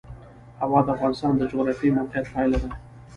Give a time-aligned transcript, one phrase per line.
[0.61, 2.69] هوا د افغانستان د جغرافیایي موقیعت پایله ده.